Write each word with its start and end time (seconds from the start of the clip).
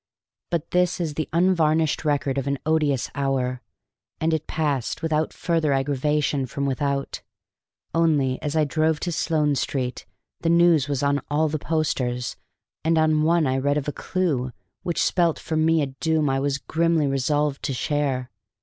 But 0.49 0.71
this 0.71 0.99
is 0.99 1.13
the 1.13 1.29
unvarnished 1.31 2.03
record 2.03 2.39
of 2.39 2.47
an 2.47 2.57
odious 2.65 3.11
hour, 3.13 3.61
and 4.19 4.33
it 4.33 4.47
passed 4.47 5.03
without 5.03 5.31
further 5.31 5.73
aggravation 5.73 6.47
from 6.47 6.65
without; 6.65 7.21
only, 7.93 8.41
as 8.41 8.55
I 8.55 8.63
drove 8.63 8.99
to 9.01 9.11
Sloane 9.11 9.53
Street, 9.53 10.07
the 10.39 10.49
news 10.49 10.87
was 10.87 11.03
on 11.03 11.21
all 11.29 11.49
the 11.49 11.59
posters, 11.59 12.35
and 12.83 12.97
on 12.97 13.21
one 13.21 13.45
I 13.45 13.59
read 13.59 13.77
of 13.77 13.87
"a 13.87 13.91
clew" 13.93 14.51
which 14.81 14.99
spelt 15.03 15.37
for 15.37 15.55
me 15.55 15.83
a 15.83 15.85
doom 15.85 16.31
I 16.31 16.39
was 16.39 16.57
grimly 16.57 17.05
resolved 17.05 17.61
to 17.65 17.73
share. 17.75 18.31